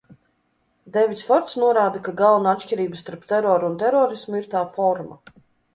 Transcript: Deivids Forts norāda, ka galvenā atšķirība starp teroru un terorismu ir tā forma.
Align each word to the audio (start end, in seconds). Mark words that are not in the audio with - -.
Deivids 0.95 1.21
Forts 1.27 1.57
norāda, 1.65 2.01
ka 2.09 2.15
galvenā 2.23 2.55
atšķirība 2.59 3.03
starp 3.05 3.31
teroru 3.35 3.73
un 3.73 3.79
terorismu 3.87 4.43
ir 4.45 4.53
tā 4.57 4.69
forma. 4.81 5.25